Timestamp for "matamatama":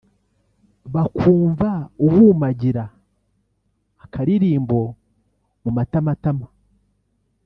5.77-6.47